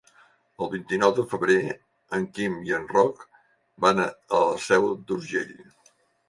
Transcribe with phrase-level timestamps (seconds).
[0.65, 1.57] El vint-i-nou de febrer
[2.19, 3.21] en Quim i en Roc
[3.87, 5.55] van a la Seu d'Urgell.